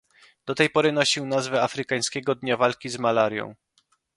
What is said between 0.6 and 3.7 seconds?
pory nosił nazwę Afrykańskiego Dnia Walki z Malarią